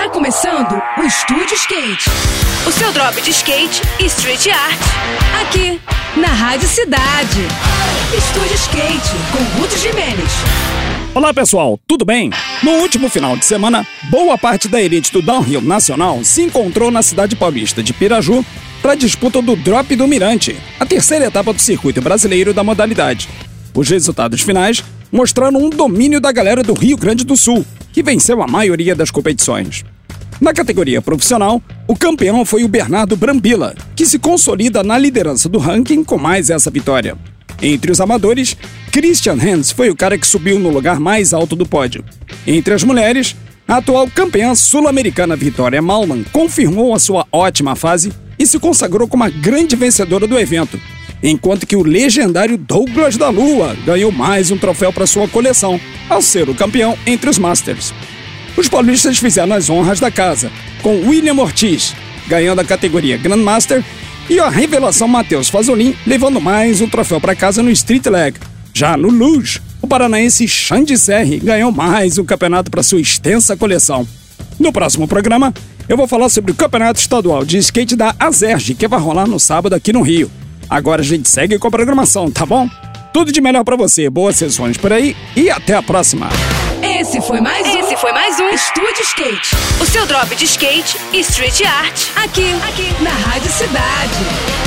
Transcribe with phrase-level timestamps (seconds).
[0.00, 2.08] Tá começando o Estúdio Skate.
[2.66, 4.80] O seu drop de skate e street art.
[5.42, 5.78] Aqui,
[6.18, 7.42] na Rádio Cidade.
[8.16, 10.32] Estúdio Skate, com Ruth Jimenez.
[11.14, 12.30] Olá pessoal, tudo bem?
[12.62, 17.02] No último final de semana, boa parte da elite do downhill nacional se encontrou na
[17.02, 18.42] cidade paulista de Piraju
[18.80, 23.28] para a disputa do Drop do Mirante, a terceira etapa do circuito brasileiro da modalidade.
[23.74, 24.82] Os resultados finais
[25.12, 29.10] mostraram um domínio da galera do Rio Grande do Sul, que venceu a maioria das
[29.10, 29.84] competições.
[30.40, 35.58] Na categoria profissional, o campeão foi o Bernardo Brambila, que se consolida na liderança do
[35.58, 37.16] ranking com mais essa vitória.
[37.60, 38.56] Entre os amadores,
[38.90, 42.02] Christian Hans foi o cara que subiu no lugar mais alto do pódio.
[42.46, 43.36] Entre as mulheres,
[43.68, 49.24] a atual campeã sul-americana Vitória Malman confirmou a sua ótima fase e se consagrou como
[49.24, 50.80] a grande vencedora do evento,
[51.22, 56.22] enquanto que o legendário Douglas da Lua ganhou mais um troféu para sua coleção, ao
[56.22, 57.92] ser o campeão entre os Masters.
[58.56, 60.50] Os paulistas fizeram as honras da casa,
[60.82, 61.94] com William Ortiz
[62.30, 63.84] ganhando a categoria Grandmaster
[64.28, 68.38] e a revelação Matheus Fazolin levando mais um troféu para casa no Street Leg.
[68.72, 74.06] Já no Luge, o paranaense Xande Serri ganhou mais um campeonato para sua extensa coleção.
[74.60, 75.52] No próximo programa,
[75.88, 79.40] eu vou falar sobre o Campeonato Estadual de Skate da Azerge, que vai rolar no
[79.40, 80.30] sábado aqui no Rio.
[80.70, 82.70] Agora a gente segue com a programação, tá bom?
[83.12, 86.28] Tudo de melhor para você, boas sessões por aí e até a próxima.
[86.80, 87.78] Esse foi mais um.
[87.80, 89.56] Esse foi mais um Estúdio Skate.
[89.80, 92.08] O seu drop de skate e street art.
[92.14, 94.59] Aqui, aqui, na Rádio Cidade.